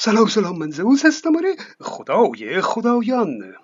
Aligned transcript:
سلام 0.00 0.26
سلام 0.26 0.58
من 0.58 0.70
زئوس 0.70 1.06
هستم 1.06 1.36
آره. 1.36 1.56
خدای 1.80 2.60
خدایان. 2.60 3.54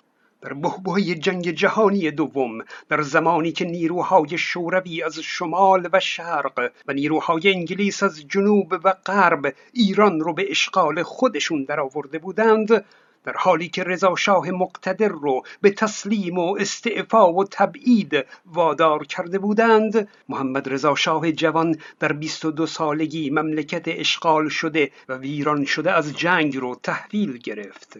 در 0.42 0.52
بحبوهای 0.52 1.14
جنگ 1.14 1.50
جهانی 1.50 2.10
دوم 2.10 2.64
در 2.88 3.02
زمانی 3.02 3.52
که 3.52 3.64
نیروهای 3.64 4.38
شوروی 4.38 5.02
از 5.02 5.18
شمال 5.18 5.88
و 5.92 6.00
شرق 6.00 6.70
و 6.88 6.92
نیروهای 6.92 7.52
انگلیس 7.52 8.02
از 8.02 8.28
جنوب 8.28 8.72
و 8.84 8.94
غرب 9.06 9.54
ایران 9.72 10.20
رو 10.20 10.34
به 10.34 10.50
اشغال 10.50 11.02
خودشون 11.02 11.64
درآورده 11.64 12.18
بودند 12.18 12.84
در 13.24 13.34
حالی 13.36 13.68
که 13.68 13.84
رضا 13.84 14.16
شاه 14.16 14.50
مقتدر 14.50 15.08
رو 15.08 15.42
به 15.60 15.70
تسلیم 15.70 16.38
و 16.38 16.56
استعفا 16.60 17.32
و 17.32 17.44
تبعید 17.44 18.26
وادار 18.46 19.06
کرده 19.06 19.38
بودند 19.38 20.08
محمد 20.28 20.68
رضا 20.68 20.94
شاه 20.94 21.32
جوان 21.32 21.76
در 22.00 22.12
22 22.12 22.66
سالگی 22.66 23.30
مملکت 23.30 23.82
اشغال 23.86 24.48
شده 24.48 24.90
و 25.08 25.16
ویران 25.16 25.64
شده 25.64 25.92
از 25.92 26.12
جنگ 26.12 26.56
رو 26.56 26.78
تحویل 26.82 27.38
گرفت. 27.38 27.96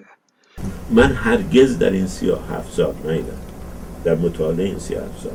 من 0.91 1.13
هرگز 1.13 1.79
در 1.79 1.91
این 1.91 2.07
سی 2.07 2.31
هفت 2.31 2.73
سال 2.73 2.95
نیدم 3.05 3.41
در 4.05 4.15
مطالعه 4.15 4.67
این 4.67 4.79
سی 4.79 4.95
هفت 4.95 5.23
سال 5.23 5.33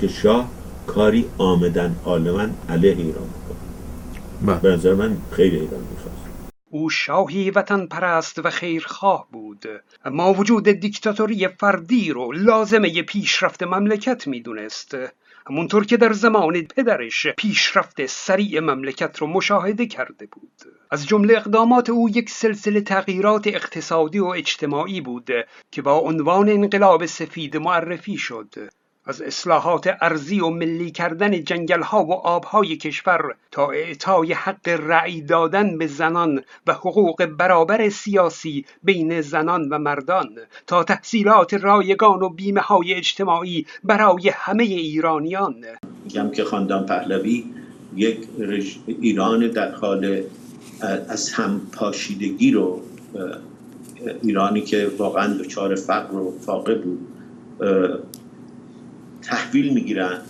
که 0.00 0.08
شاه 0.08 0.48
کاری 0.86 1.24
آمدن 1.38 1.96
آلمن 2.04 2.54
علیه 2.68 2.96
ایران 2.96 3.28
بکنه. 3.28 4.60
به 4.60 4.68
نظر 4.68 4.94
من 4.94 5.16
خیلی 5.30 5.56
ایران 5.56 5.80
می‌خواست. 5.90 6.29
او 6.72 6.90
شاهی 6.90 7.50
وطن 7.50 7.86
پرست 7.86 8.38
و 8.38 8.50
خیرخواه 8.50 9.28
بود. 9.32 9.64
اما 10.04 10.32
وجود 10.32 10.68
دیکتاتوری 10.68 11.48
فردی 11.48 12.10
رو 12.10 12.32
لازمه 12.32 13.02
پیشرفت 13.02 13.62
مملکت 13.62 14.26
می‌دونست. 14.26 14.96
همونطور 15.46 15.86
که 15.86 15.96
در 15.96 16.12
زمان 16.12 16.62
پدرش 16.62 17.26
پیشرفت 17.26 18.06
سریع 18.06 18.60
مملکت 18.60 19.18
رو 19.18 19.26
مشاهده 19.26 19.86
کرده 19.86 20.26
بود. 20.26 20.52
از 20.90 21.06
جمله 21.06 21.34
اقدامات 21.34 21.90
او 21.90 22.08
یک 22.08 22.30
سلسله 22.30 22.80
تغییرات 22.80 23.46
اقتصادی 23.46 24.18
و 24.18 24.26
اجتماعی 24.26 25.00
بود 25.00 25.30
که 25.70 25.82
با 25.82 25.98
عنوان 25.98 26.48
انقلاب 26.48 27.06
سفید 27.06 27.56
معرفی 27.56 28.18
شد. 28.18 28.54
از 29.10 29.22
اصلاحات 29.22 29.96
ارزی 30.00 30.40
و 30.40 30.48
ملی 30.48 30.90
کردن 30.90 31.44
جنگل 31.44 31.82
ها 31.82 32.04
و 32.04 32.12
آبهای 32.12 32.76
کشور 32.76 33.34
تا 33.50 33.70
اعطای 33.70 34.32
حق 34.32 34.68
رأی 34.68 35.20
دادن 35.20 35.78
به 35.78 35.86
زنان 35.86 36.42
و 36.66 36.72
حقوق 36.72 37.26
برابر 37.26 37.88
سیاسی 37.88 38.64
بین 38.82 39.20
زنان 39.20 39.68
و 39.68 39.78
مردان 39.78 40.28
تا 40.66 40.84
تحصیلات 40.84 41.54
رایگان 41.54 42.22
و 42.22 42.28
بیمه 42.28 42.60
های 42.60 42.94
اجتماعی 42.94 43.66
برای 43.84 44.30
همه 44.34 44.62
ایرانیان. 44.62 45.64
میگم 46.04 46.30
که 46.30 46.44
خاندان 46.44 46.86
پهلوی 46.86 47.44
یک 47.96 48.18
ایران 48.86 49.48
در 49.48 49.74
حال 49.74 50.22
از 51.08 51.32
هم 51.32 51.60
پاشیدگی 51.72 52.50
رو 52.50 52.80
ایرانی 54.22 54.60
که 54.60 54.90
واقعا 54.98 55.34
دچار 55.34 55.74
فقر 55.74 56.14
و 56.14 56.32
فاقه 56.40 56.74
بود 56.74 57.08
تحویل 59.50 59.74
می‌گیرند 59.74 60.22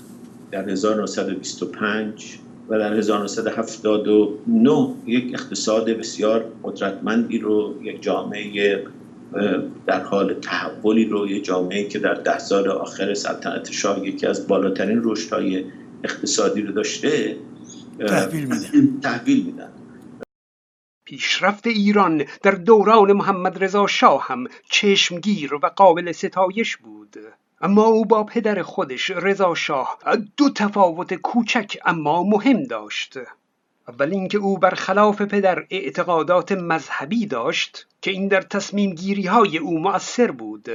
در 0.50 0.68
1925 0.68 2.38
و 2.68 2.78
در 2.78 2.94
1979 2.94 4.94
یک 5.06 5.34
اقتصاد 5.34 5.90
بسیار 5.90 6.52
قدرتمندی 6.64 7.38
رو 7.38 7.74
یک 7.82 8.02
جامعه 8.02 8.84
در 9.86 10.02
حال 10.02 10.34
تحولی 10.34 11.04
رو 11.04 11.28
یک 11.28 11.44
جامعه 11.44 11.84
که 11.84 11.98
در 11.98 12.14
ده 12.14 12.38
سال 12.38 12.68
آخر 12.68 13.14
سلطنت 13.14 13.70
شاه 13.70 14.08
یکی 14.08 14.26
از 14.26 14.48
بالاترین 14.48 15.00
رشدهای 15.04 15.64
اقتصادی 16.04 16.62
رو 16.62 16.72
داشته 16.72 17.36
تحویل 18.08 18.44
میدن 18.44 19.00
تحویل 19.00 19.46
میدن. 19.46 19.72
پیشرفت 21.04 21.66
ایران 21.66 22.24
در 22.42 22.50
دوران 22.50 23.12
محمد 23.12 23.64
رضا 23.64 23.86
شاه 23.86 24.26
هم 24.26 24.46
چشمگیر 24.70 25.54
و 25.54 25.70
قابل 25.76 26.12
ستایش 26.12 26.76
بود. 26.76 27.16
اما 27.60 27.84
او 27.84 28.04
با 28.04 28.24
پدر 28.24 28.62
خودش 28.62 29.10
رضا 29.10 29.54
شاه 29.54 29.98
دو 30.36 30.50
تفاوت 30.50 31.14
کوچک 31.14 31.78
اما 31.84 32.24
مهم 32.24 32.62
داشت. 32.62 33.18
اول 33.88 34.12
اینکه 34.12 34.38
او 34.38 34.58
برخلاف 34.58 35.22
پدر 35.22 35.66
اعتقادات 35.70 36.52
مذهبی 36.52 37.26
داشت 37.26 37.86
که 38.02 38.10
این 38.10 38.28
در 38.28 38.42
تصمیم 38.42 38.94
گیری 38.94 39.26
های 39.26 39.58
او 39.58 39.78
مؤثر 39.80 40.30
بود. 40.30 40.68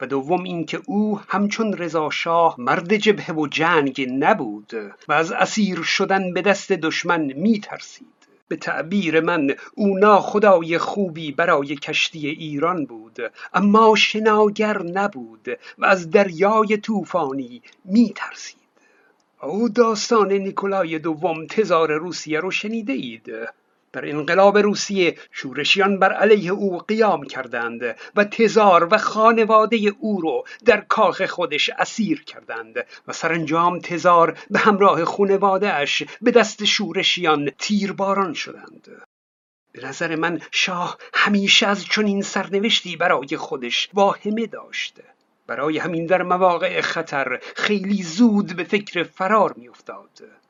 و 0.00 0.06
دوم 0.06 0.42
اینکه 0.42 0.80
او 0.86 1.20
همچون 1.28 1.72
رضا 1.72 2.10
شاه 2.10 2.54
مرد 2.58 2.96
جبهه 2.96 3.32
و 3.32 3.46
جنگ 3.46 4.06
نبود 4.18 4.72
و 5.08 5.12
از 5.12 5.32
اسیر 5.32 5.82
شدن 5.82 6.32
به 6.32 6.42
دست 6.42 6.72
دشمن 6.72 7.20
می 7.20 7.60
ترسید 7.60 8.23
به 8.48 8.56
تعبیر 8.56 9.20
من 9.20 9.54
او 9.74 9.98
ناخدای 9.98 10.78
خوبی 10.78 11.32
برای 11.32 11.76
کشتی 11.76 12.28
ایران 12.28 12.84
بود 12.84 13.18
اما 13.54 13.94
شناگر 13.96 14.82
نبود 14.82 15.48
و 15.78 15.84
از 15.84 16.10
دریای 16.10 16.76
طوفانی 16.76 17.62
می 17.84 18.12
ترسید 18.16 18.64
او 19.42 19.68
داستان 19.68 20.32
نیکولای 20.32 20.98
دوم 20.98 21.46
تزار 21.46 21.92
روسیه 21.92 22.40
رو 22.40 22.50
شنیده 22.50 22.92
اید 22.92 23.30
در 23.94 24.10
انقلاب 24.10 24.58
روسیه 24.58 25.16
شورشیان 25.32 25.98
بر 25.98 26.12
علیه 26.12 26.52
او 26.52 26.78
قیام 26.78 27.24
کردند 27.24 27.96
و 28.16 28.24
تزار 28.24 28.88
و 28.90 28.98
خانواده 28.98 29.76
او 30.00 30.20
رو 30.20 30.44
در 30.64 30.80
کاخ 30.80 31.26
خودش 31.26 31.70
اسیر 31.70 32.24
کردند 32.24 32.86
و 33.08 33.12
سرانجام 33.12 33.78
تزار 33.78 34.38
به 34.50 34.58
همراه 34.58 35.04
خانواده 35.04 35.72
اش 35.72 36.02
به 36.22 36.30
دست 36.30 36.64
شورشیان 36.64 37.50
تیرباران 37.58 38.32
شدند. 38.32 38.88
به 39.72 39.86
نظر 39.86 40.16
من 40.16 40.40
شاه 40.50 40.98
همیشه 41.14 41.66
از 41.66 41.84
چنین 41.84 42.22
سرنوشتی 42.22 42.96
برای 42.96 43.36
خودش 43.36 43.88
واهمه 43.94 44.46
داشته 44.46 45.04
برای 45.46 45.78
همین 45.78 46.06
در 46.06 46.22
مواقع 46.22 46.80
خطر 46.80 47.40
خیلی 47.56 48.02
زود 48.02 48.56
به 48.56 48.64
فکر 48.64 49.02
فرار 49.02 49.54
میافتاد. 49.56 50.43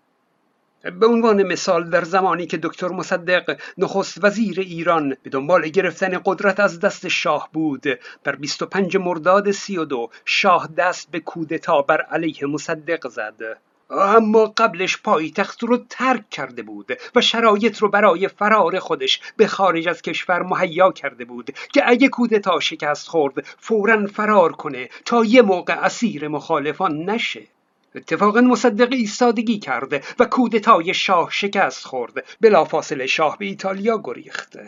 به 0.91 1.07
عنوان 1.07 1.43
مثال 1.43 1.91
در 1.91 2.05
زمانی 2.05 2.47
که 2.47 2.57
دکتر 2.57 2.89
مصدق 2.89 3.61
نخست 3.79 4.25
وزیر 4.25 4.61
ایران 4.61 5.17
به 5.23 5.31
دنبال 5.31 5.69
گرفتن 5.69 6.21
قدرت 6.25 6.61
از 6.61 6.81
دست 6.81 7.09
شاه 7.09 7.49
بود 7.53 7.83
در 8.25 8.37
25 8.37 8.97
مرداد 8.97 9.51
32 9.51 10.11
شاه 10.25 10.69
دست 10.77 11.11
به 11.11 11.21
کودتا 11.21 11.83
بر 11.83 12.01
علیه 12.01 12.47
مصدق 12.47 13.09
زد. 13.09 13.59
اما 13.91 14.47
قبلش 14.57 15.03
پایتخت 15.03 15.63
رو 15.63 15.77
ترک 15.91 16.31
کرده 16.31 16.63
بود 16.63 16.93
و 17.15 17.21
شرایط 17.21 17.79
رو 17.79 17.89
برای 17.89 18.29
فرار 18.29 18.79
خودش 18.79 19.21
به 19.37 19.47
خارج 19.47 19.89
از 19.89 20.03
کشور 20.03 20.43
مهیا 20.43 20.93
کرده 20.93 21.25
بود 21.25 21.51
که 21.73 21.83
اگه 21.87 22.09
کودتا 22.09 22.61
شکست 22.61 23.09
خورد 23.09 23.47
فورا 23.59 24.07
فرار 24.07 24.53
کنه 24.53 24.89
تا 25.05 25.25
یه 25.25 25.43
موقع 25.43 25.75
اسیر 25.75 26.29
مخالفان 26.29 27.11
نشه. 27.11 27.54
اتفاقا 27.95 28.41
مصدق 28.41 28.93
ایستادگی 28.93 29.59
کرده 29.59 30.01
و 30.19 30.25
کودتای 30.25 30.95
شاه 30.95 31.31
شکست 31.31 31.85
خورد 31.85 32.25
بلافاصله 32.41 33.07
شاه 33.07 33.39
به 33.39 33.47
ایتالیا 33.47 34.01
گریخت 34.05 34.59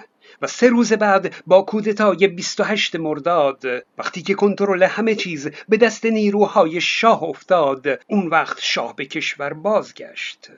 و 0.42 0.47
سه 0.47 0.69
روز 0.69 0.92
بعد 0.92 1.34
با 1.47 1.62
کودتای 1.62 2.28
28 2.28 2.97
مرداد 2.97 3.64
وقتی 3.98 4.22
که 4.22 4.34
کنترل 4.34 4.82
همه 4.82 5.14
چیز 5.14 5.50
به 5.69 5.76
دست 5.76 6.06
نیروهای 6.06 6.81
شاه 6.81 7.22
افتاد 7.22 7.87
اون 8.06 8.26
وقت 8.26 8.59
شاه 8.60 8.97
به 8.97 9.06
کشور 9.06 9.53
بازگشت. 9.53 10.50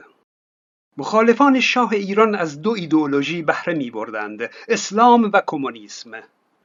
مخالفان 0.96 1.60
شاه 1.60 1.92
ایران 1.92 2.34
از 2.34 2.62
دو 2.62 2.70
ایدئولوژی 2.70 3.42
بهره 3.42 3.74
می 3.74 3.90
بردند 3.90 4.50
اسلام 4.68 5.30
و 5.32 5.40
کمونیسم. 5.46 6.10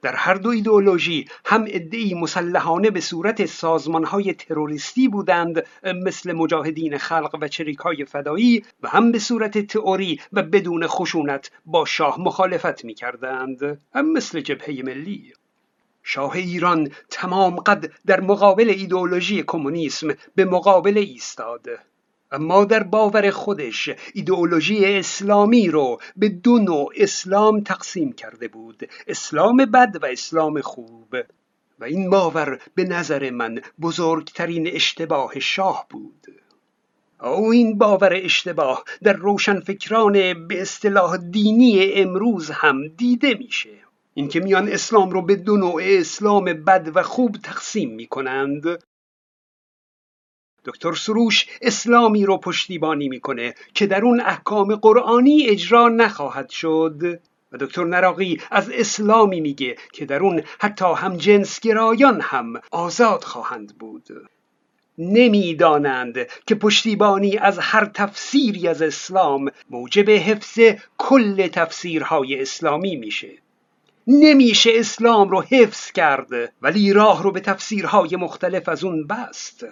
در 0.04 0.16
هر 0.16 0.34
دو 0.34 0.50
ایدئولوژی 0.50 1.26
هم 1.46 1.66
ادعی 1.68 2.14
مسلحانه 2.14 2.90
به 2.90 3.00
صورت 3.00 3.46
سازمانهای 3.46 4.34
تروریستی 4.34 5.08
بودند 5.08 5.66
مثل 5.84 6.32
مجاهدین 6.32 6.98
خلق 6.98 7.38
و 7.42 7.48
چریکهای 7.48 8.06
فدایی 8.06 8.66
و 8.82 8.88
هم 8.90 9.12
به 9.12 9.20
صورت 9.20 9.58
تئوری 9.58 10.20
و 10.34 10.44
بدون 10.44 10.88
خشونت 10.88 11.52
با 11.66 11.86
شاه 11.86 12.20
مخالفت 12.20 12.86
می 12.86 12.94
کردند 12.94 13.82
هم 13.96 14.12
مثل 14.12 14.42
جبهه 14.42 14.82
ملی. 14.86 15.34
شاه 16.04 16.32
ایران 16.36 16.92
تمام 17.10 17.56
قد 17.56 17.92
در 18.06 18.22
مقابل 18.22 18.70
ایدئولوژی 18.70 19.44
کمونیسم 19.48 20.08
به 20.36 20.46
مقابل 20.46 20.98
ایستاد. 20.98 21.68
اما 22.34 22.66
در 22.66 22.84
باور 22.84 23.32
خودش 23.32 23.90
ایدئولوژی 24.14 24.86
اسلامی 24.86 25.68
رو 25.68 26.00
به 26.16 26.30
دو 26.30 26.60
نوع 26.60 26.94
اسلام 26.98 27.62
تقسیم 27.62 28.14
کرده 28.14 28.48
بود 28.48 28.90
اسلام 29.08 29.58
بد 29.58 29.98
و 30.02 30.06
اسلام 30.06 30.62
خوب. 30.62 31.16
و 31.80 31.84
این 31.84 32.10
باور 32.10 32.60
به 32.76 32.84
نظر 32.84 33.30
من 33.30 33.62
بزرگترین 33.82 34.68
اشتباه 34.68 35.40
شاه 35.40 35.88
بود. 35.90 36.28
او 37.22 37.52
این 37.52 37.78
باور 37.78 38.14
اشتباه 38.14 38.84
در 39.04 39.14
روشنفکران 39.14 40.48
به 40.48 40.62
اصطلاح 40.62 41.18
دینی 41.18 41.94
امروز 41.94 42.52
هم 42.52 42.88
دیده 42.88 43.34
میشه. 43.34 43.70
اینکه 44.14 44.40
میان 44.40 44.68
اسلام 44.70 45.10
رو 45.10 45.22
به 45.22 45.36
دو 45.36 45.58
نوع 45.58 45.82
اسلام 45.86 46.46
بد 46.46 46.92
و 46.96 47.04
خوب 47.04 47.38
تقسیم 47.44 47.90
می‌کنند 47.96 48.84
دکتر 50.66 50.94
سروش 50.94 51.46
اسلامی 51.62 52.26
رو 52.26 52.38
پشتیبانی 52.38 53.10
می‌کنه 53.10 53.56
که 53.74 53.88
در 53.88 54.02
اون 54.02 54.20
احکام 54.20 54.76
قرآنی 54.76 55.46
اجرا 55.48 55.90
نخواهد 55.90 56.50
شد. 56.50 57.20
و 57.52 57.58
دکتر 57.58 57.84
نراقی 57.84 58.42
از 58.52 58.70
اسلامی 58.70 59.42
میگه 59.42 59.76
که 59.94 60.06
در 60.06 60.20
اون 60.20 60.44
حتی 60.60 60.86
هم 60.98 61.18
جنسگرایان 61.18 62.22
هم 62.22 62.54
آزاد 62.72 63.24
خواهند 63.24 63.78
بود. 63.78 64.08
نمی‌دانند 64.98 66.18
که 66.48 66.56
پشتیبانی 66.56 67.38
از 67.38 67.60
هر 67.60 67.86
تفسیری 67.86 68.68
از 68.68 68.82
اسلام 68.82 69.52
موجب 69.70 70.10
حفظ 70.10 70.60
کل 70.98 71.48
تفسیرهای 71.48 72.42
اسلامی 72.42 72.96
میشه. 72.96 73.30
نمیشه 74.08 74.70
اسلام 74.74 75.30
رو 75.30 75.42
حفظ 75.42 75.92
کرد 75.92 76.54
ولی 76.62 76.94
راه 76.94 77.24
رو 77.24 77.32
به 77.32 77.40
تفسیرهای 77.40 78.16
مختلف 78.16 78.70
از 78.70 78.84
اون 78.84 79.08
بست. 79.08 79.66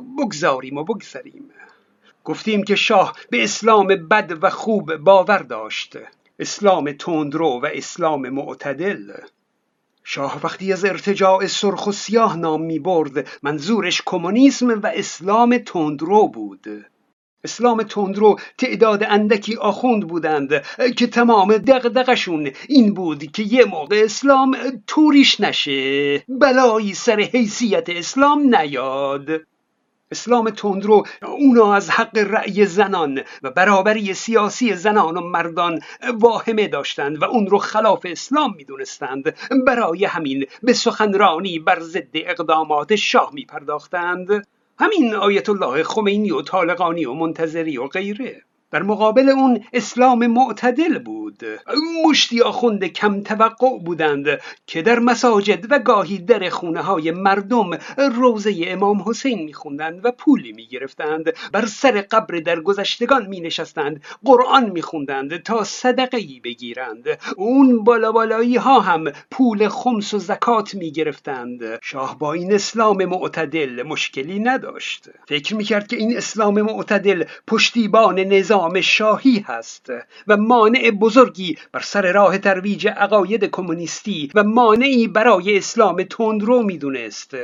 بگذاریم 0.00 0.76
و 0.76 0.84
بگذاریم 0.84 1.50
گفتیم 2.24 2.62
که 2.62 2.74
شاه 2.74 3.16
به 3.30 3.44
اسلام 3.44 3.86
بد 3.86 4.38
و 4.42 4.50
خوب 4.50 4.96
باور 4.96 5.38
داشت. 5.38 5.96
اسلام 6.38 6.92
تندرو 6.92 7.60
و 7.62 7.68
اسلام 7.72 8.28
معتدل. 8.28 9.12
شاه 10.04 10.40
وقتی 10.44 10.72
از 10.72 10.84
ارتجاع 10.84 11.46
سرخ 11.46 11.86
و 11.86 11.92
سیاه 11.92 12.36
نام 12.36 12.62
می 12.62 12.78
برد 12.78 13.28
منظورش 13.42 14.02
کمونیسم 14.06 14.80
و 14.82 14.86
اسلام 14.86 15.58
تندرو 15.58 16.28
بود. 16.28 16.86
اسلام 17.44 17.82
تندرو 17.82 18.38
تعداد 18.58 19.04
اندکی 19.04 19.56
آخوند 19.56 20.08
بودند 20.08 20.62
که 20.96 21.06
تمام 21.06 21.56
دغدغشون 21.58 22.50
این 22.68 22.94
بود 22.94 23.32
که 23.32 23.42
یه 23.42 23.64
موقع 23.64 24.02
اسلام 24.04 24.56
توریش 24.86 25.40
نشه 25.40 26.18
بلایی 26.28 26.94
سر 26.94 27.20
حیثیت 27.20 27.88
اسلام 27.88 28.56
نیاد. 28.56 29.51
اسلام 30.12 30.50
تندرو 30.50 31.06
اونا 31.22 31.74
از 31.74 31.90
حق 31.90 32.18
رأی 32.18 32.66
زنان 32.66 33.20
و 33.42 33.50
برابری 33.50 34.14
سیاسی 34.14 34.74
زنان 34.74 35.16
و 35.16 35.20
مردان 35.20 35.80
واهمه 36.14 36.68
داشتند 36.68 37.22
و 37.22 37.24
اون 37.24 37.46
رو 37.46 37.58
خلاف 37.58 38.00
اسلام 38.04 38.54
می‌دونستند. 38.56 39.36
برای 39.66 40.04
همین 40.04 40.46
به 40.62 40.72
سخنرانی 40.72 41.58
بر 41.58 41.80
ضد 41.80 42.14
اقدامات 42.14 42.96
شاه 42.96 43.30
می 43.34 43.44
پرداختند 43.44 44.46
همین 44.78 45.14
آیت 45.14 45.48
الله 45.48 45.82
خمینی 45.82 46.30
و 46.30 46.42
طالقانی 46.42 47.04
و 47.04 47.12
منتظری 47.12 47.78
و 47.78 47.86
غیره. 47.86 48.42
در 48.72 48.82
مقابل 48.82 49.28
اون 49.28 49.64
اسلام 49.72 50.26
معتدل 50.26 50.98
بود. 50.98 51.42
مشتی 52.04 52.40
آخوند 52.40 52.84
کم 52.84 53.20
توقع 53.20 53.78
بودند 53.78 54.26
که 54.66 54.82
در 54.82 54.98
مساجد 54.98 55.72
و 55.72 55.78
گاهی 55.78 56.18
در 56.18 56.48
خونه 56.48 56.82
های 56.82 57.10
مردم 57.10 57.70
روزه 58.14 58.54
امام 58.66 59.02
حسین 59.06 59.44
میخوندند 59.44 60.00
و 60.04 60.10
پولی 60.10 60.52
می‌گرفتند. 60.52 61.32
بر 61.52 61.66
سر 61.66 62.00
قبر 62.10 62.38
در 62.38 62.60
گذشتگان 62.60 63.26
می 63.26 63.40
نشستند 63.40 64.02
قرآن 64.24 64.70
میخوندند 64.70 65.42
تا 65.42 65.64
صدقه 65.64 66.22
بگیرند. 66.44 67.04
اون 67.36 67.84
بالا 67.84 68.12
بالایی 68.12 68.56
ها 68.56 68.80
هم 68.80 69.04
پول 69.30 69.68
خمس 69.68 70.14
و 70.14 70.18
زکات 70.18 70.74
می‌گرفتند. 70.74 71.60
شاه 71.82 72.18
با 72.18 72.32
این 72.32 72.52
اسلام 72.52 73.04
معتدل 73.04 73.82
مشکلی 73.86 74.38
نداشت. 74.38 75.08
فکر 75.28 75.54
می‌کرد 75.54 75.86
که 75.86 75.96
این 75.96 76.16
اسلام 76.16 76.62
معتدل 76.62 77.24
پشتیبان 77.46 78.18
نظام 78.18 78.61
نظام 78.62 78.80
شاهی 78.80 79.44
هست 79.46 79.92
و 80.26 80.36
مانع 80.36 80.90
بزرگی 80.90 81.58
بر 81.72 81.80
سر 81.80 82.12
راه 82.12 82.38
ترویج 82.38 82.88
عقاید 82.88 83.44
کمونیستی 83.44 84.30
و 84.34 84.42
مانعی 84.42 85.08
برای 85.08 85.56
اسلام 85.56 86.02
تندرو 86.02 86.62
می‌دونست. 86.62 87.34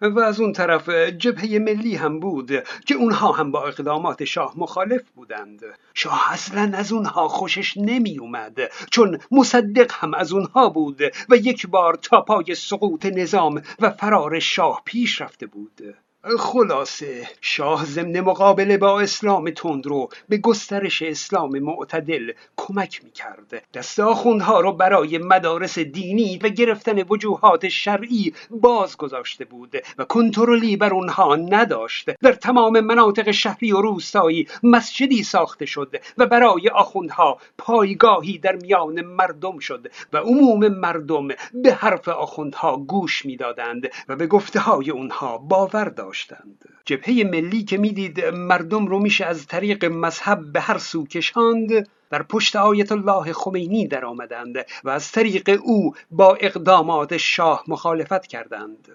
و 0.00 0.20
از 0.20 0.40
اون 0.40 0.52
طرف 0.52 0.88
جبهه 0.88 1.58
ملی 1.58 1.96
هم 1.96 2.20
بود 2.20 2.52
که 2.86 2.94
اونها 2.94 3.32
هم 3.32 3.50
با 3.50 3.66
اقدامات 3.66 4.24
شاه 4.24 4.54
مخالف 4.56 5.02
بودند. 5.14 5.60
شاه 5.94 6.32
اصلا 6.32 6.72
از 6.74 6.92
اونها 6.92 7.28
خوشش 7.28 7.76
نمی 7.76 8.18
اومد 8.18 8.58
چون 8.90 9.18
مصدق 9.30 9.92
هم 9.94 10.14
از 10.14 10.32
اونها 10.32 10.68
بود 10.68 11.00
و 11.28 11.36
یک 11.36 11.66
بار 11.66 11.94
تا 11.94 12.20
پای 12.20 12.54
سقوط 12.54 13.06
نظام 13.06 13.62
و 13.80 13.90
فرار 13.90 14.38
شاه 14.38 14.82
پیش 14.84 15.20
رفته 15.20 15.46
بود. 15.46 15.94
خلاصه 16.38 17.28
شاه 17.40 17.84
ضمن 17.84 18.20
مقابله 18.20 18.78
با 18.78 19.00
اسلام 19.00 19.50
تندرو 19.50 20.08
به 20.28 20.36
گسترش 20.36 21.02
اسلام 21.02 21.58
معتدل 21.58 22.32
کمک 22.56 23.04
می‌کرد. 23.04 23.64
دست 23.74 24.00
آخوندها 24.00 24.60
را 24.60 24.72
برای 24.72 25.18
مدارس 25.18 25.78
دینی 25.78 26.38
و 26.42 26.48
گرفتن 26.48 27.02
وجوهات 27.08 27.68
شرعی 27.68 28.34
باز 28.50 28.96
گذاشته 28.96 29.44
بود 29.44 29.76
و 29.98 30.04
کنترلی 30.04 30.76
بر 30.76 30.94
اونها 30.94 31.36
نداشت. 31.36 32.10
در 32.22 32.32
تمام 32.32 32.80
مناطق 32.80 33.30
شهری 33.30 33.72
و 33.72 33.80
روستایی 33.80 34.48
مسجدی 34.62 35.22
ساخته 35.22 35.66
شد 35.66 35.96
و 36.18 36.26
برای 36.26 36.68
آخوندها 36.68 37.38
پایگاهی 37.58 38.38
در 38.38 38.56
میان 38.56 39.00
مردم 39.00 39.58
شد 39.58 39.86
و 40.12 40.16
عموم 40.16 40.68
مردم 40.68 41.28
به 41.54 41.74
حرف 41.74 42.08
آخوندها 42.08 42.76
گوش 42.76 43.26
می‌دادند 43.26 43.90
و 44.08 44.16
به 44.16 44.26
گفته 44.26 44.60
های 44.60 44.90
اونها 44.90 45.38
باور 45.38 45.84
داشت. 45.84 46.11
داشتند. 46.12 46.64
جبهه 46.84 47.24
ملی 47.24 47.64
که 47.64 47.78
می‌دید 47.78 48.24
مردم 48.24 48.86
رو 48.86 48.98
میشه 48.98 49.24
از 49.24 49.46
طریق 49.46 49.84
مذهب 49.84 50.52
به 50.52 50.60
هر 50.60 50.78
سو 50.78 51.06
کشاند 51.06 51.88
در 52.10 52.22
پشت 52.22 52.56
آیت 52.56 52.92
الله 52.92 53.32
خمینی 53.32 53.88
در 53.88 54.04
آمدند 54.04 54.56
و 54.84 54.90
از 54.90 55.12
طریق 55.12 55.60
او 55.64 55.94
با 56.10 56.34
اقدامات 56.40 57.16
شاه 57.16 57.64
مخالفت 57.68 58.26
کردند. 58.26 58.88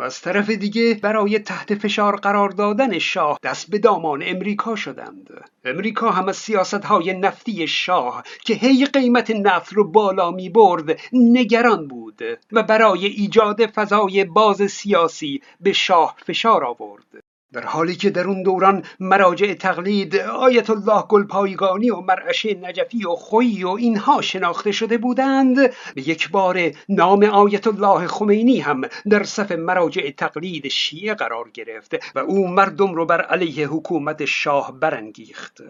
و 0.00 0.02
از 0.02 0.20
طرف 0.20 0.50
دیگه 0.50 0.94
برای 0.94 1.38
تحت 1.38 1.74
فشار 1.74 2.16
قرار 2.16 2.48
دادن 2.48 2.98
شاه 2.98 3.38
دست 3.42 3.70
به 3.70 3.78
دامان 3.78 4.22
امریکا 4.26 4.76
شدند. 4.76 5.30
امریکا 5.64 6.10
هم 6.10 6.28
از 6.28 6.36
سیاست 6.36 6.84
های 6.84 7.12
نفتی 7.12 7.68
شاه 7.68 8.22
که 8.44 8.54
هی 8.54 8.86
قیمت 8.86 9.30
نفت 9.30 9.72
رو 9.72 9.90
بالا 9.90 10.30
می 10.30 10.48
برد 10.48 11.00
نگران 11.12 11.88
بود 11.88 12.22
و 12.52 12.62
برای 12.62 13.06
ایجاد 13.06 13.66
فضای 13.66 14.24
باز 14.24 14.62
سیاسی 14.62 15.42
به 15.60 15.72
شاه 15.72 16.16
فشار 16.26 16.64
آورد. 16.64 17.29
در 17.52 17.66
حالی 17.66 17.96
که 17.96 18.10
در 18.10 18.26
اون 18.26 18.42
دوران 18.42 18.84
مراجع 19.00 19.54
تقلید 19.54 20.16
آیت 20.16 20.70
الله 20.70 21.02
گلپایگانی 21.02 21.90
و 21.90 22.00
مرعشه 22.00 22.54
نجفی 22.54 23.04
و 23.04 23.10
خویی 23.10 23.64
و 23.64 23.68
اینها 23.68 24.20
شناخته 24.20 24.72
شده 24.72 24.98
بودند 24.98 25.56
به 25.94 26.08
یک 26.08 26.30
بار 26.30 26.70
نام 26.88 27.24
آیت 27.24 27.66
الله 27.66 28.06
خمینی 28.06 28.60
هم 28.60 28.80
در 29.10 29.22
صف 29.22 29.52
مراجع 29.52 30.10
تقلید 30.10 30.68
شیعه 30.68 31.14
قرار 31.14 31.50
گرفت 31.50 31.94
و 32.14 32.18
او 32.18 32.48
مردم 32.48 32.94
رو 32.94 33.06
بر 33.06 33.20
علیه 33.20 33.68
حکومت 33.68 34.24
شاه 34.24 34.80
برانگیخت. 34.80 35.62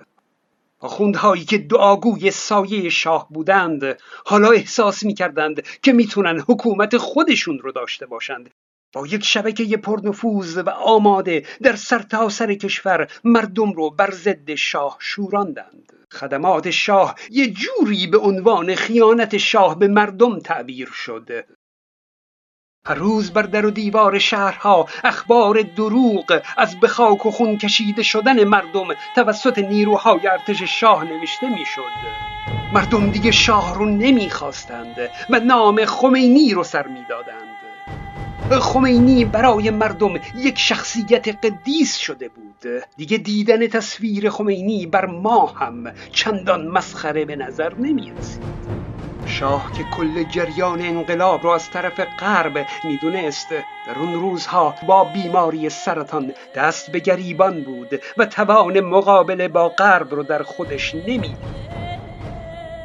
آخوندهایی 0.80 1.44
که 1.44 1.58
دعاگوی 1.58 2.30
سایه 2.30 2.88
شاه 2.88 3.28
بودند 3.30 3.98
حالا 4.26 4.50
احساس 4.50 5.02
می 5.02 5.14
کردند 5.14 5.62
که 5.82 5.92
می‌تونن 5.92 6.40
حکومت 6.48 6.96
خودشون 6.96 7.58
رو 7.58 7.72
داشته 7.72 8.06
باشند. 8.06 8.50
با 8.92 9.06
یک 9.06 9.24
شبکه 9.24 9.76
پرنفوذ 9.76 10.58
و 10.58 10.70
آماده 10.70 11.46
در 11.62 11.76
سرتاسر 11.76 12.46
سر 12.46 12.54
کشور 12.54 13.10
مردم 13.24 13.72
رو 13.72 13.90
بر 13.90 14.10
ضد 14.10 14.54
شاه 14.54 14.96
شوراندند. 15.00 15.92
خدمات 16.12 16.70
شاه 16.70 17.14
یه 17.30 17.46
جوری 17.46 18.06
به 18.06 18.18
عنوان 18.18 18.74
خیانت 18.74 19.36
شاه 19.36 19.78
به 19.78 19.88
مردم 19.88 20.38
تعبیر 20.38 20.88
شد. 20.92 21.44
هر 22.86 22.94
روز 22.94 23.32
بر 23.32 23.42
در 23.42 23.66
و 23.66 23.70
دیوار 23.70 24.18
شهرها 24.18 24.86
اخبار 25.04 25.62
دروغ 25.62 26.42
از 26.56 26.80
به 26.80 26.88
خاک 26.88 27.26
و 27.26 27.30
خون 27.30 27.58
کشیده 27.58 28.02
شدن 28.02 28.44
مردم 28.44 28.88
توسط 29.14 29.58
نیروهای 29.58 30.26
ارتش 30.26 30.62
شاه 30.62 31.04
نوشته 31.04 31.48
می‌شد. 31.48 32.30
مردم 32.72 33.10
دیگه 33.10 33.30
شاه 33.30 33.74
رو 33.74 33.86
نمی‌خواستند 33.86 34.96
و 35.30 35.40
نام 35.40 35.84
خمینی 35.84 36.54
رو 36.54 36.64
سر 36.64 36.86
می‌دادند. 36.86 37.49
خمینی 38.58 39.24
برای 39.24 39.70
مردم 39.70 40.14
یک 40.36 40.58
شخصیت 40.58 41.28
قدیس 41.28 41.96
شده 41.96 42.28
بود. 42.28 42.82
دیگه 42.96 43.18
دیدن 43.18 43.66
تصویر 43.66 44.30
خمینی 44.30 44.86
بر 44.86 45.06
ما 45.06 45.46
هم 45.46 45.92
چندان 46.12 46.68
مسخره 46.68 47.24
به 47.24 47.36
نظر 47.36 47.74
نمی 47.74 48.12
رسید 48.18 48.60
شاه 49.26 49.72
که 49.72 49.84
کل 49.84 50.22
جریان 50.22 50.82
انقلاب 50.82 51.44
را 51.44 51.54
از 51.54 51.70
طرف 51.70 52.00
غرب 52.00 52.66
می‌دونست 52.84 53.50
در 53.86 53.98
اون 53.98 54.14
روزها 54.14 54.74
با 54.86 55.04
بیماری 55.04 55.68
سرطان 55.68 56.32
دست 56.54 56.92
به 56.92 56.98
گریبان 56.98 57.62
بود 57.62 58.00
و 58.16 58.26
توان 58.26 58.80
مقابله 58.80 59.48
با 59.48 59.68
غرب 59.68 60.14
رو 60.14 60.22
در 60.22 60.42
خودش 60.42 60.94
نمی 60.94 61.36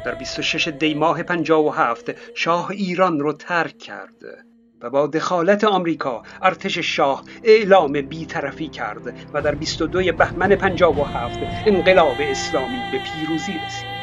در 0.04 0.14
26 0.14 0.68
دی 0.68 0.94
ماه 0.94 1.22
57 1.22 2.34
شاه 2.34 2.70
ایران 2.70 3.20
رو 3.20 3.32
ترک 3.32 3.78
کرد. 3.78 4.46
و 4.80 4.90
با 4.90 5.06
دخالت 5.06 5.64
آمریکا 5.64 6.22
ارتش 6.42 6.78
شاه 6.78 7.22
اعلام 7.44 7.92
بیطرفی 7.92 8.68
کرد 8.68 9.14
و 9.34 9.42
در 9.42 9.54
22 9.54 10.12
بهمن 10.12 10.56
57 10.56 11.38
انقلاب 11.66 12.16
اسلامی 12.20 12.78
به 12.92 12.98
پیروزی 12.98 13.52
رسید. 13.66 13.96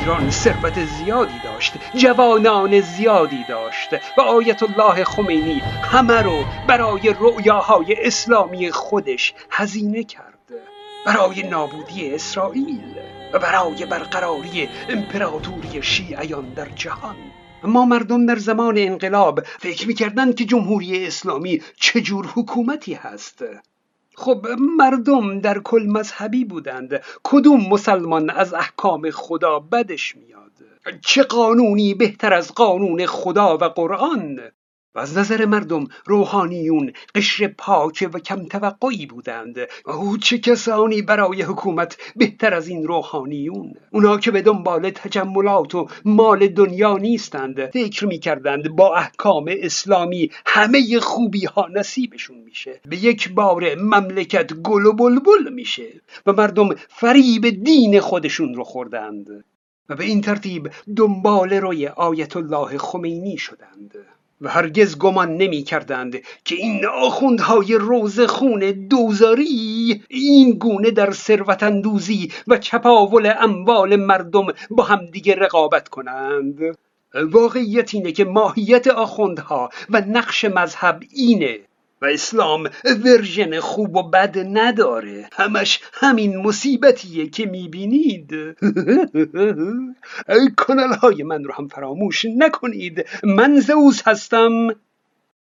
ایران 0.00 0.30
ثروت 0.30 0.84
زیادی 0.84 1.38
داشت 1.44 1.74
جوانان 1.94 2.80
زیادی 2.80 3.44
داشت 3.48 3.90
و 4.18 4.20
آیت 4.20 4.62
الله 4.62 5.04
خمینی 5.04 5.62
همه 5.82 6.22
رو 6.22 6.44
برای 6.68 7.14
رؤیاهای 7.20 7.96
اسلامی 8.06 8.70
خودش 8.70 9.34
هزینه 9.50 10.04
کرد. 10.04 10.34
برای 11.06 11.42
نابودی 11.42 12.14
اسرائیل. 12.14 13.19
و 13.32 13.38
برای 13.38 13.86
برقراری 13.86 14.68
امپراتوری 14.88 15.82
شیعیان 15.82 16.48
در 16.54 16.68
جهان. 16.68 17.16
اما 17.64 17.84
مردم 17.84 18.26
در 18.26 18.36
زمان 18.36 18.74
انقلاب 18.78 19.40
فکر 19.40 19.86
می‌کردند 19.88 20.34
که 20.34 20.44
جمهوری 20.44 21.06
اسلامی 21.06 21.62
چجور 21.80 22.26
حکومتی 22.26 22.94
هست. 22.94 23.44
خب 24.14 24.46
مردم 24.78 25.40
در 25.40 25.58
کل 25.58 25.86
مذهبی 25.88 26.44
بودند. 26.44 27.00
کدوم 27.22 27.68
مسلمان 27.68 28.30
از 28.30 28.54
احکام 28.54 29.10
خدا 29.10 29.58
بدش 29.58 30.16
میاد؟ 30.16 30.52
چه 31.04 31.22
قانونی 31.22 31.94
بهتر 31.94 32.32
از 32.32 32.54
قانون 32.54 33.06
خدا 33.06 33.56
و 33.56 33.64
قرآن؟ 33.64 34.40
و 34.94 34.98
از 34.98 35.18
نظر 35.18 35.46
مردم 35.46 35.84
روحانیون 36.06 36.92
قشر 37.14 37.46
پاک 37.58 38.10
و 38.12 38.18
کم 38.18 38.44
توقعی 38.44 39.06
بودند 39.06 39.56
او 39.86 40.16
چه 40.16 40.38
کسانی 40.38 41.02
برای 41.02 41.42
حکومت 41.42 41.96
بهتر 42.16 42.54
از 42.54 42.68
این 42.68 42.86
روحانیون. 42.86 43.72
اونا 43.92 44.18
که 44.18 44.30
به 44.30 44.42
دنبال 44.42 44.90
تجملات 44.90 45.74
و 45.74 45.88
مال 46.04 46.48
دنیا 46.48 46.98
نیستند 46.98 47.70
فکر 47.70 48.06
می‌کردند 48.06 48.68
با 48.68 48.96
احکام 48.96 49.44
اسلامی 49.48 50.30
همه 50.46 51.00
خوبی 51.00 51.44
ها 51.44 51.68
نصیبشون 51.74 52.38
میشه. 52.38 52.80
به 52.88 53.04
یک 53.04 53.32
بار 53.32 53.74
مملکت 53.74 54.52
گل 54.52 54.86
و 54.86 54.92
بلبل 54.92 55.52
میشه 55.52 56.00
و 56.26 56.32
مردم 56.32 56.68
فریب 56.88 57.64
دین 57.64 58.00
خودشون 58.00 58.54
رو 58.54 58.64
خوردند. 58.64 59.44
و 59.88 59.96
به 59.96 60.04
این 60.04 60.20
ترتیب 60.20 60.70
دنبال 60.96 61.52
روی 61.52 61.86
آیت 61.86 62.36
الله 62.36 62.78
خمینی 62.78 63.38
شدند. 63.38 63.94
و 64.40 64.48
هرگز 64.48 64.98
گمان 64.98 65.36
نمی 65.36 65.62
کردند 65.62 66.16
که 66.44 66.54
این 66.54 66.86
آخوندهای 66.86 67.74
روز 67.74 68.20
خون 68.20 68.86
دوزاری 68.90 70.02
این 70.08 70.52
گونه 70.52 70.90
در 70.90 71.10
ثروت 71.10 71.62
اندوزی 71.62 72.32
و 72.46 72.58
چپاول 72.58 73.32
اموال 73.38 73.96
مردم 73.96 74.46
با 74.70 74.82
همدیگه 74.82 75.34
رقابت 75.34 75.88
کنند. 75.88 76.78
واقعیت 77.14 77.94
اینه 77.94 78.12
که 78.12 78.24
ماهیت 78.24 78.86
آخوندها 78.86 79.70
و 79.90 80.02
نقش 80.08 80.44
مذهب 80.44 81.02
اینه 81.10 81.58
و 82.02 82.06
اسلام 82.06 82.70
ورژن 83.04 83.60
خوب 83.60 83.96
و 83.96 84.10
بد 84.10 84.38
نداره. 84.38 85.28
همش 85.32 85.80
همین 85.92 86.36
مصیبتیه 86.36 87.26
که 87.26 87.46
می‌بینید. 87.46 88.30
کانال 90.56 90.92
های 90.92 91.22
من 91.22 91.44
رو 91.44 91.54
هم 91.54 91.68
فراموش 91.68 92.24
نکنید. 92.24 93.06
من 93.24 93.60
زوز 93.60 94.02
هستم. 94.06 94.68